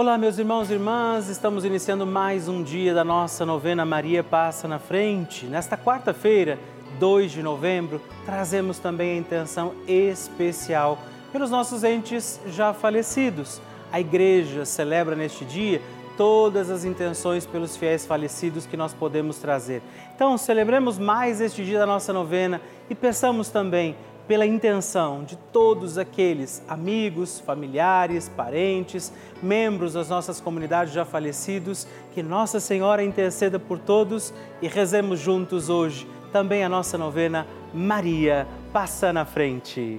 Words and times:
Olá, 0.00 0.16
meus 0.16 0.38
irmãos 0.38 0.70
e 0.70 0.72
irmãs, 0.72 1.28
estamos 1.28 1.62
iniciando 1.62 2.06
mais 2.06 2.48
um 2.48 2.62
dia 2.62 2.94
da 2.94 3.04
nossa 3.04 3.44
novena 3.44 3.84
Maria 3.84 4.24
Passa 4.24 4.66
na 4.66 4.78
Frente. 4.78 5.44
Nesta 5.44 5.76
quarta-feira, 5.76 6.58
2 6.98 7.32
de 7.32 7.42
novembro, 7.42 8.00
trazemos 8.24 8.78
também 8.78 9.10
a 9.10 9.16
intenção 9.18 9.74
especial 9.86 10.98
pelos 11.30 11.50
nossos 11.50 11.84
entes 11.84 12.40
já 12.46 12.72
falecidos. 12.72 13.60
A 13.92 14.00
igreja 14.00 14.64
celebra 14.64 15.14
neste 15.14 15.44
dia 15.44 15.82
todas 16.16 16.70
as 16.70 16.86
intenções 16.86 17.44
pelos 17.44 17.76
fiéis 17.76 18.06
falecidos 18.06 18.64
que 18.64 18.78
nós 18.78 18.94
podemos 18.94 19.36
trazer. 19.36 19.82
Então, 20.16 20.38
celebremos 20.38 20.98
mais 20.98 21.42
este 21.42 21.62
dia 21.62 21.78
da 21.78 21.84
nossa 21.84 22.10
novena 22.10 22.58
e 22.88 22.94
peçamos 22.94 23.50
também 23.50 23.94
pela 24.30 24.46
intenção 24.46 25.24
de 25.24 25.36
todos 25.36 25.98
aqueles 25.98 26.62
amigos, 26.68 27.40
familiares, 27.40 28.28
parentes, 28.28 29.12
membros 29.42 29.94
das 29.94 30.08
nossas 30.08 30.40
comunidades 30.40 30.94
já 30.94 31.04
falecidos, 31.04 31.84
que 32.14 32.22
Nossa 32.22 32.60
Senhora 32.60 33.02
interceda 33.02 33.58
por 33.58 33.80
todos 33.80 34.32
e 34.62 34.68
rezemos 34.68 35.18
juntos 35.18 35.68
hoje 35.68 36.06
também 36.32 36.62
a 36.62 36.68
nossa 36.68 36.96
novena 36.96 37.44
Maria 37.74 38.46
passa 38.72 39.12
na 39.12 39.24
frente. 39.24 39.98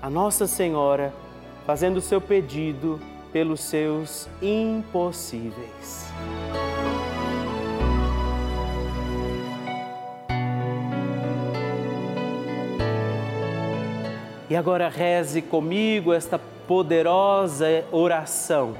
a 0.00 0.08
Nossa 0.08 0.46
Senhora 0.46 1.12
fazendo 1.66 2.00
seu 2.00 2.20
pedido 2.20 3.00
pelos 3.32 3.60
seus 3.60 4.28
impossíveis. 4.40 6.08
E 14.50 14.56
agora 14.56 14.88
reze 14.88 15.42
comigo 15.42 16.12
esta 16.12 16.38
poderosa 16.38 17.84
oração 17.92 18.74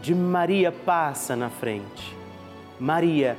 de 0.00 0.14
Maria 0.14 0.72
passa 0.72 1.36
na 1.36 1.48
frente. 1.48 2.16
Maria 2.80 3.38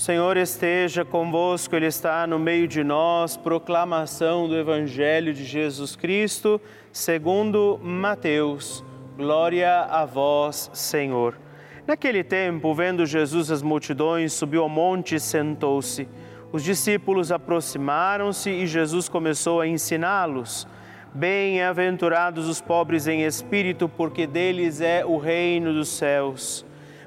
Senhor 0.00 0.38
esteja 0.38 1.04
convosco, 1.04 1.76
Ele 1.76 1.84
está 1.84 2.26
no 2.26 2.38
meio 2.38 2.66
de 2.66 2.82
nós. 2.82 3.36
Proclamação 3.36 4.48
do 4.48 4.56
Evangelho 4.56 5.34
de 5.34 5.44
Jesus 5.44 5.94
Cristo, 5.94 6.58
segundo 6.90 7.78
Mateus. 7.82 8.82
Glória 9.14 9.82
a 9.82 10.06
vós, 10.06 10.70
Senhor. 10.72 11.38
Naquele 11.86 12.24
tempo, 12.24 12.74
vendo 12.74 13.04
Jesus 13.04 13.50
as 13.50 13.60
multidões, 13.60 14.32
subiu 14.32 14.62
ao 14.62 14.70
monte 14.70 15.16
e 15.16 15.20
sentou-se. 15.20 16.08
Os 16.50 16.64
discípulos 16.64 17.30
aproximaram-se 17.30 18.48
e 18.48 18.66
Jesus 18.66 19.06
começou 19.06 19.60
a 19.60 19.66
ensiná-los. 19.66 20.66
Bem-aventurados 21.12 22.48
os 22.48 22.58
pobres 22.58 23.06
em 23.06 23.24
espírito, 23.24 23.86
porque 23.86 24.26
deles 24.26 24.80
é 24.80 25.04
o 25.04 25.18
reino 25.18 25.74
dos 25.74 25.90
céus. 25.90 26.64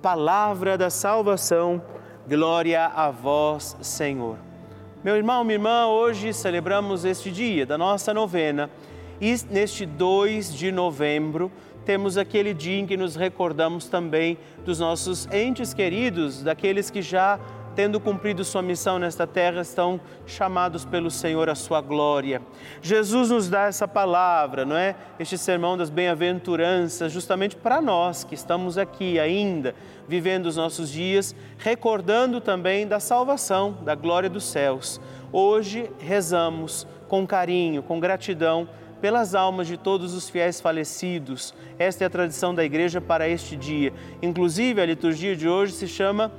palavra 0.00 0.78
da 0.78 0.90
salvação. 0.90 1.82
Glória 2.28 2.86
a 2.86 3.10
vós, 3.10 3.76
Senhor. 3.80 4.36
Meu 5.02 5.16
irmão, 5.16 5.44
minha 5.44 5.56
irmã, 5.56 5.86
hoje 5.86 6.32
celebramos 6.32 7.04
este 7.04 7.30
dia 7.30 7.64
da 7.64 7.78
nossa 7.78 8.12
novena 8.12 8.70
e 9.20 9.34
neste 9.50 9.86
2 9.86 10.54
de 10.54 10.70
novembro 10.70 11.50
temos 11.84 12.18
aquele 12.18 12.52
dia 12.52 12.78
em 12.78 12.86
que 12.86 12.96
nos 12.96 13.16
recordamos 13.16 13.86
também 13.86 14.36
dos 14.64 14.78
nossos 14.78 15.26
entes 15.32 15.72
queridos, 15.72 16.42
daqueles 16.42 16.90
que 16.90 17.00
já 17.00 17.40
tendo 17.78 18.00
cumprido 18.00 18.44
sua 18.44 18.60
missão 18.60 18.98
nesta 18.98 19.24
terra, 19.24 19.60
estão 19.60 20.00
chamados 20.26 20.84
pelo 20.84 21.12
Senhor 21.12 21.48
à 21.48 21.54
sua 21.54 21.80
glória. 21.80 22.42
Jesus 22.82 23.30
nos 23.30 23.48
dá 23.48 23.66
essa 23.66 23.86
palavra, 23.86 24.64
não 24.64 24.76
é? 24.76 24.96
Este 25.16 25.38
sermão 25.38 25.76
das 25.76 25.88
bem-aventuranças, 25.88 27.12
justamente 27.12 27.54
para 27.54 27.80
nós 27.80 28.24
que 28.24 28.34
estamos 28.34 28.76
aqui 28.76 29.20
ainda, 29.20 29.76
vivendo 30.08 30.46
os 30.46 30.56
nossos 30.56 30.90
dias, 30.90 31.36
recordando 31.56 32.40
também 32.40 32.84
da 32.84 32.98
salvação, 32.98 33.78
da 33.84 33.94
glória 33.94 34.28
dos 34.28 34.42
céus. 34.42 35.00
Hoje 35.30 35.88
rezamos 36.00 36.84
com 37.06 37.24
carinho, 37.24 37.80
com 37.80 38.00
gratidão 38.00 38.68
pelas 39.00 39.36
almas 39.36 39.68
de 39.68 39.76
todos 39.76 40.14
os 40.14 40.28
fiéis 40.28 40.60
falecidos. 40.60 41.54
Esta 41.78 42.02
é 42.02 42.06
a 42.08 42.10
tradição 42.10 42.52
da 42.52 42.64
igreja 42.64 43.00
para 43.00 43.28
este 43.28 43.54
dia. 43.54 43.92
Inclusive, 44.20 44.80
a 44.80 44.86
liturgia 44.86 45.36
de 45.36 45.48
hoje 45.48 45.74
se 45.74 45.86
chama 45.86 46.32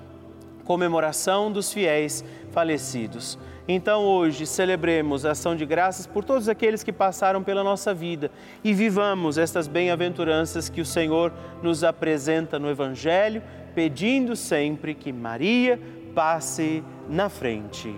Comemoração 0.69 1.51
dos 1.51 1.73
Fiéis 1.73 2.23
Falecidos. 2.51 3.39
Então, 3.67 4.03
hoje, 4.03 4.45
celebremos 4.45 5.25
a 5.25 5.31
ação 5.31 5.55
de 5.55 5.65
graças 5.65 6.05
por 6.05 6.23
todos 6.23 6.47
aqueles 6.47 6.83
que 6.83 6.93
passaram 6.93 7.41
pela 7.41 7.63
nossa 7.63 7.91
vida 7.91 8.29
e 8.63 8.71
vivamos 8.71 9.39
estas 9.39 9.67
bem-aventuranças 9.67 10.69
que 10.69 10.79
o 10.79 10.85
Senhor 10.85 11.33
nos 11.63 11.83
apresenta 11.83 12.59
no 12.59 12.69
Evangelho, 12.69 13.41
pedindo 13.73 14.35
sempre 14.35 14.93
que 14.93 15.11
Maria 15.11 15.81
passe 16.13 16.83
na 17.09 17.29
frente. 17.29 17.91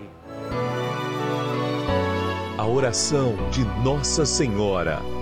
A 2.56 2.66
oração 2.66 3.34
de 3.50 3.66
Nossa 3.84 4.24
Senhora. 4.24 5.21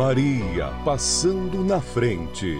Maria 0.00 0.68
passando 0.82 1.62
na 1.62 1.78
frente. 1.78 2.56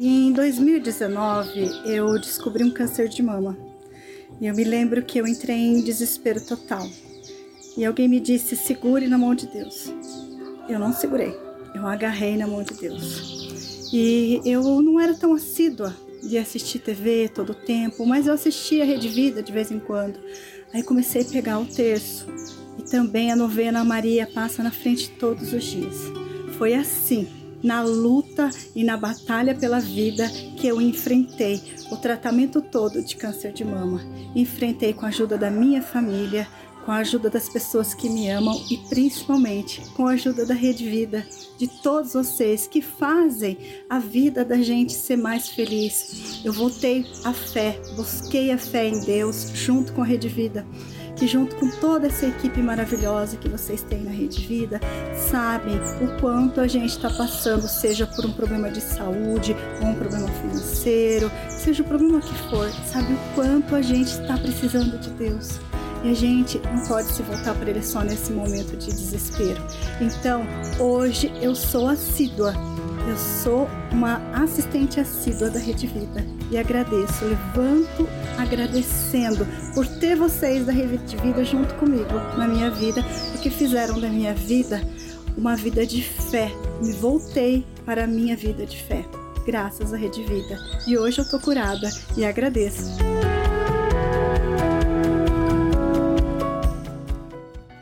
Em 0.00 0.32
2019, 0.32 1.82
eu 1.84 2.18
descobri 2.18 2.64
um 2.64 2.70
câncer 2.70 3.10
de 3.10 3.22
mama. 3.22 3.58
E 4.40 4.46
eu 4.46 4.54
me 4.54 4.64
lembro 4.64 5.02
que 5.02 5.18
eu 5.18 5.26
entrei 5.26 5.58
em 5.58 5.82
desespero 5.82 6.40
total. 6.40 6.88
E 7.76 7.84
alguém 7.84 8.08
me 8.08 8.20
disse: 8.20 8.56
segure 8.56 9.06
na 9.06 9.18
mão 9.18 9.34
de 9.34 9.46
Deus. 9.46 9.92
Eu 10.66 10.78
não 10.78 10.94
segurei, 10.94 11.36
eu 11.74 11.86
agarrei 11.86 12.38
na 12.38 12.46
mão 12.46 12.62
de 12.62 12.72
Deus. 12.72 13.92
E 13.92 14.40
eu 14.46 14.62
não 14.80 14.98
era 14.98 15.12
tão 15.12 15.34
assídua 15.34 15.94
de 16.22 16.38
assistir 16.38 16.78
TV 16.78 17.28
todo 17.28 17.50
o 17.50 17.54
tempo, 17.54 18.06
mas 18.06 18.26
eu 18.26 18.32
assistia 18.32 18.82
a 18.82 18.86
Rede 18.86 19.10
Vida 19.10 19.42
de 19.42 19.52
vez 19.52 19.70
em 19.70 19.78
quando. 19.78 20.18
Aí 20.72 20.82
comecei 20.82 21.20
a 21.20 21.26
pegar 21.26 21.58
o 21.58 21.66
terço 21.66 22.57
e 22.78 22.82
também 22.82 23.32
a 23.32 23.36
novena 23.36 23.84
Maria 23.84 24.26
passa 24.26 24.62
na 24.62 24.70
frente 24.70 25.10
todos 25.10 25.52
os 25.52 25.64
dias. 25.64 25.96
Foi 26.56 26.74
assim, 26.74 27.28
na 27.62 27.82
luta 27.82 28.50
e 28.74 28.84
na 28.84 28.96
batalha 28.96 29.54
pela 29.54 29.80
vida 29.80 30.28
que 30.56 30.66
eu 30.66 30.80
enfrentei 30.80 31.60
o 31.90 31.96
tratamento 31.96 32.60
todo 32.60 33.02
de 33.02 33.16
câncer 33.16 33.52
de 33.52 33.64
mama. 33.64 34.00
Enfrentei 34.34 34.92
com 34.92 35.04
a 35.04 35.08
ajuda 35.08 35.36
da 35.36 35.50
minha 35.50 35.82
família, 35.82 36.46
com 36.84 36.92
a 36.92 36.98
ajuda 36.98 37.28
das 37.28 37.48
pessoas 37.48 37.92
que 37.92 38.08
me 38.08 38.30
amam 38.30 38.58
e 38.70 38.78
principalmente 38.88 39.82
com 39.94 40.06
a 40.06 40.12
ajuda 40.12 40.46
da 40.46 40.54
Rede 40.54 40.88
Vida, 40.88 41.26
de 41.58 41.66
todos 41.66 42.14
vocês 42.14 42.66
que 42.66 42.80
fazem 42.80 43.58
a 43.90 43.98
vida 43.98 44.44
da 44.44 44.56
gente 44.56 44.94
ser 44.94 45.16
mais 45.16 45.48
feliz. 45.48 46.40
Eu 46.44 46.52
voltei 46.52 47.04
à 47.24 47.32
fé, 47.32 47.78
busquei 47.94 48.50
a 48.52 48.58
fé 48.58 48.88
em 48.88 49.00
Deus 49.00 49.50
junto 49.52 49.92
com 49.92 50.00
a 50.00 50.04
Rede 50.06 50.28
Vida 50.28 50.64
que 51.18 51.26
junto 51.26 51.56
com 51.56 51.68
toda 51.68 52.06
essa 52.06 52.26
equipe 52.26 52.62
maravilhosa 52.62 53.36
que 53.36 53.48
vocês 53.48 53.82
têm 53.82 54.04
na 54.04 54.10
Rede 54.10 54.46
Vida, 54.46 54.80
sabem 55.30 55.76
o 56.00 56.20
quanto 56.20 56.60
a 56.60 56.68
gente 56.68 56.90
está 56.90 57.10
passando, 57.10 57.66
seja 57.66 58.06
por 58.06 58.24
um 58.24 58.32
problema 58.32 58.70
de 58.70 58.80
saúde 58.80 59.56
ou 59.82 59.88
um 59.88 59.94
problema 59.94 60.28
financeiro, 60.28 61.30
seja 61.48 61.82
o 61.82 61.86
problema 61.86 62.20
que 62.20 62.34
for, 62.48 62.70
sabe 62.86 63.12
o 63.12 63.18
quanto 63.34 63.74
a 63.74 63.82
gente 63.82 64.08
está 64.08 64.38
precisando 64.38 64.98
de 64.98 65.10
Deus. 65.10 65.58
E 66.04 66.10
a 66.10 66.14
gente 66.14 66.60
não 66.72 66.86
pode 66.86 67.08
se 67.08 67.22
voltar 67.22 67.54
para 67.56 67.70
ele 67.70 67.82
só 67.82 68.02
nesse 68.02 68.32
momento 68.32 68.76
de 68.76 68.86
desespero. 68.86 69.60
Então, 70.00 70.46
hoje 70.78 71.32
eu 71.42 71.56
sou 71.56 71.88
assídua 71.88 72.54
Eu 73.08 73.16
sou 73.16 73.66
uma 73.90 74.20
assistente 74.34 75.00
assídua 75.00 75.48
da 75.48 75.58
Rede 75.58 75.86
Vida 75.86 76.22
e 76.50 76.58
agradeço, 76.58 77.24
levanto 77.24 78.06
agradecendo 78.36 79.46
por 79.74 79.86
ter 79.98 80.14
vocês 80.14 80.66
da 80.66 80.72
Rede 80.72 81.16
Vida 81.16 81.42
junto 81.42 81.74
comigo 81.76 82.12
na 82.36 82.46
minha 82.46 82.70
vida, 82.70 83.02
porque 83.32 83.48
fizeram 83.48 83.98
da 83.98 84.10
minha 84.10 84.34
vida 84.34 84.82
uma 85.38 85.56
vida 85.56 85.86
de 85.86 86.02
fé. 86.02 86.52
Me 86.82 86.92
voltei 86.92 87.64
para 87.86 88.04
a 88.04 88.06
minha 88.06 88.36
vida 88.36 88.66
de 88.66 88.76
fé, 88.76 89.06
graças 89.46 89.94
à 89.94 89.96
Rede 89.96 90.22
Vida. 90.24 90.58
E 90.86 90.98
hoje 90.98 91.18
eu 91.18 91.30
tô 91.30 91.40
curada 91.40 91.88
e 92.14 92.26
agradeço. 92.26 92.90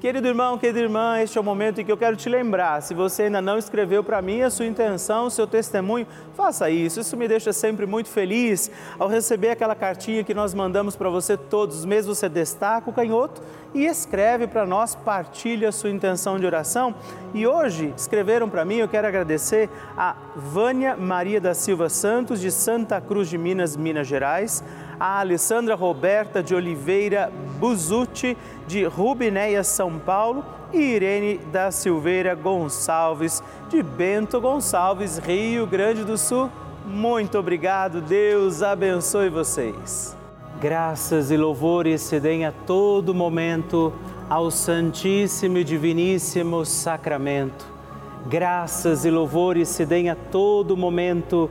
Querido 0.03 0.27
irmão, 0.27 0.59
querida 0.59 0.81
irmã, 0.81 1.21
este 1.21 1.39
é 1.39 1.41
o 1.41 1.45
momento 1.45 1.81
em 1.81 1.85
que 1.85 1.93
eu 1.93 1.97
quero 1.97 2.17
te 2.17 2.29
lembrar. 2.29 2.83
Se 2.83 2.93
você 2.93 3.23
ainda 3.23 3.41
não 3.41 3.57
escreveu 3.57 4.03
para 4.03 4.21
mim 4.21 4.43
a 4.43 4.51
sua 4.51 4.67
intenção, 4.67 5.27
o 5.27 5.31
seu 5.31 5.47
testemunho, 5.47 6.09
faça 6.35 6.69
isso. 6.69 6.99
Isso 6.99 7.17
me 7.17 7.29
deixa 7.29 7.53
sempre 7.53 7.87
muito 7.87 8.09
feliz. 8.09 8.69
Ao 8.99 9.07
receber 9.07 9.51
aquela 9.51 9.77
cartinha 9.77 10.25
que 10.25 10.35
nós 10.35 10.55
mandamos 10.55 10.97
para 10.97 11.09
você 11.09 11.37
todos 11.37 11.79
os 11.79 11.85
meses, 11.85 12.09
você 12.09 12.29
destaca 12.29 12.91
o 12.91 12.93
canhoto 12.93 13.41
e 13.73 13.85
escreve 13.85 14.49
para 14.49 14.67
nós, 14.67 14.97
partilha 14.97 15.69
a 15.69 15.73
sua 15.73 15.91
intenção 15.91 16.37
de 16.37 16.45
oração. 16.45 16.97
E 17.33 17.47
hoje 17.47 17.95
escreveram 17.97 18.51
para 18.51 18.65
mim, 18.65 18.79
eu 18.79 18.89
quero 18.89 19.07
agradecer 19.07 19.71
a 19.97 20.17
Vânia 20.35 20.97
Maria 20.97 21.41
da 21.41 21.55
Silva 21.55 21.89
Santos, 21.89 22.41
de 22.41 22.51
Santa 22.51 23.01
Cruz 23.01 23.29
de 23.29 23.39
Minas, 23.39 23.77
Minas 23.77 24.09
Gerais 24.09 24.65
a 25.03 25.19
Alessandra 25.19 25.75
Roberta 25.75 26.41
de 26.45 26.55
Oliveira 26.55 27.29
Buzuti, 27.59 28.39
de 28.69 28.85
Rubinéia, 28.85 29.65
São 29.65 29.99
Paulo, 29.99 30.45
e 30.73 30.79
Irene 30.79 31.39
da 31.51 31.73
Silveira 31.73 32.37
Gonçalves, 32.37 33.43
de 33.69 33.83
Bento 33.83 34.41
Gonçalves, 34.41 35.19
Rio 35.19 35.67
Grande 35.67 36.05
do 36.05 36.17
Sul. 36.17 36.49
Muito 36.87 37.37
obrigado, 37.37 38.01
Deus 38.01 38.63
abençoe 38.63 39.29
vocês. 39.29 40.17
Graças 40.61 41.33
e 41.33 41.37
louvores 41.37 42.01
se 42.01 42.21
deem 42.21 42.47
a 42.47 42.53
todo 42.53 43.13
momento 43.13 43.93
ao 44.31 44.53
Santíssimo 44.53 45.59
e 45.59 45.65
Diviníssimo 45.65 46.65
Sacramento. 46.65 47.67
Graças 48.29 49.05
e 49.05 49.11
louvores 49.11 49.69
se 49.69 49.85
deem 49.85 50.11
a 50.11 50.15
todo 50.15 50.77
momento 50.77 51.51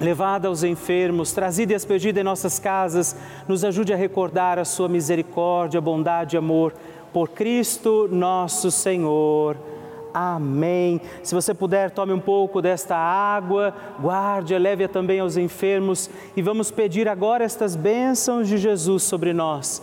levada 0.00 0.48
aos 0.48 0.62
enfermos, 0.62 1.32
trazida 1.32 1.72
e 1.72 1.76
expedida 1.76 2.20
em 2.20 2.24
nossas 2.24 2.58
casas, 2.58 3.16
nos 3.46 3.64
ajude 3.64 3.92
a 3.92 3.96
recordar 3.96 4.58
a 4.58 4.64
sua 4.64 4.88
misericórdia, 4.88 5.80
bondade 5.80 6.36
e 6.36 6.38
amor. 6.38 6.74
Por 7.12 7.28
Cristo 7.30 8.08
nosso 8.10 8.70
Senhor. 8.70 9.56
Amém. 10.14 11.00
Se 11.24 11.34
você 11.34 11.52
puder, 11.52 11.90
tome 11.90 12.12
um 12.12 12.20
pouco 12.20 12.62
desta 12.62 12.96
água, 12.96 13.74
guarde, 14.00 14.56
leve-a 14.56 14.88
também 14.88 15.18
aos 15.18 15.36
enfermos 15.36 16.08
e 16.36 16.42
vamos 16.42 16.70
pedir 16.70 17.08
agora 17.08 17.42
estas 17.42 17.74
bênçãos 17.74 18.46
de 18.46 18.56
Jesus 18.56 19.02
sobre 19.02 19.32
nós, 19.32 19.82